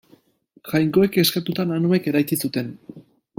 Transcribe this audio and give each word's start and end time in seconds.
Jainkoek 0.69 1.19
eskatuta 1.25 1.67
nanoek 1.73 2.09
eraiki 2.13 2.39
zuten. 2.47 2.73